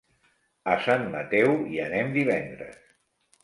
A 0.75 0.77
Sant 0.85 1.05
Mateu 1.17 1.53
hi 1.75 1.79
anem 1.87 2.13
divendres. 2.19 2.85